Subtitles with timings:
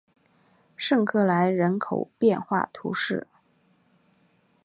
[0.75, 3.27] 圣克莱人口变化图示